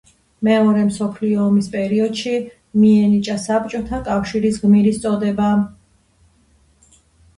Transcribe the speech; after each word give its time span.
მეორე 0.45 0.85
მსოფლიო 0.85 1.41
ომის 1.47 1.67
პერიოდში 1.75 2.33
მიენიჭა 2.85 3.37
საბჭოთა 3.43 4.01
კავშირის 4.11 4.59
გმირის 4.65 4.99
წოდება. 5.05 5.55